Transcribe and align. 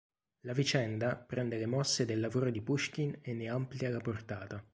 La 0.45 0.53
vicenda 0.53 1.15
prende 1.15 1.59
le 1.59 1.67
mosse 1.67 2.05
del 2.05 2.19
lavoro 2.21 2.49
di 2.49 2.59
Puškin 2.59 3.19
e 3.21 3.33
ne 3.35 3.49
amplia 3.49 3.91
la 3.91 3.99
portata. 3.99 4.65